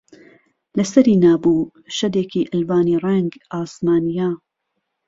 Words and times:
له 0.77 0.83
سهری 0.91 1.15
نابوو 1.23 1.69
شهدێکی 1.97 2.47
ئەلوانی 2.51 2.99
ڕهنگ 3.03 3.31
عاسمانییه 3.55 4.29